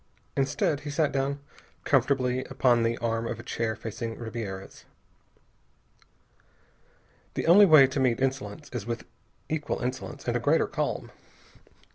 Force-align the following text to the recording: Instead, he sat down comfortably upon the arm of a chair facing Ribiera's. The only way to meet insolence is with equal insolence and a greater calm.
Instead, 0.35 0.79
he 0.79 0.89
sat 0.89 1.11
down 1.11 1.39
comfortably 1.83 2.43
upon 2.45 2.81
the 2.81 2.97
arm 2.97 3.27
of 3.27 3.39
a 3.39 3.43
chair 3.43 3.75
facing 3.75 4.17
Ribiera's. 4.17 4.85
The 7.35 7.45
only 7.45 7.67
way 7.67 7.85
to 7.85 7.99
meet 7.99 8.19
insolence 8.19 8.67
is 8.73 8.87
with 8.87 9.05
equal 9.47 9.77
insolence 9.83 10.27
and 10.27 10.35
a 10.35 10.39
greater 10.39 10.65
calm. 10.65 11.11